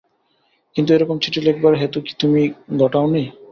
[0.75, 2.47] কিন্তু এইরকম চিঠি লেখবার হেতু কি তুমিই
[2.79, 3.23] ঘটাও নি?